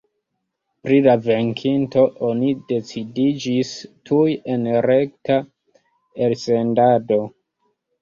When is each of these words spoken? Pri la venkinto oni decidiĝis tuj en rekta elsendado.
Pri 0.87 0.95
la 1.07 1.13
venkinto 1.27 2.05
oni 2.31 2.49
decidiĝis 2.73 3.77
tuj 4.13 4.25
en 4.57 4.69
rekta 4.89 5.41
elsendado. 6.27 7.25